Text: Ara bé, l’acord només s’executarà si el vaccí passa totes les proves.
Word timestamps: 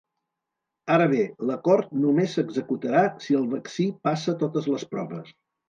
Ara 0.95 1.05
bé, 1.11 1.19
l’acord 1.49 1.91
només 2.07 2.33
s’executarà 2.39 3.05
si 3.27 3.39
el 3.43 3.47
vaccí 3.55 3.89
passa 4.09 4.39
totes 4.43 4.75
les 4.77 4.91
proves. 4.97 5.35